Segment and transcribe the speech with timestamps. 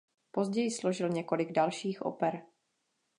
[0.31, 2.41] Později složil několik dalších oper.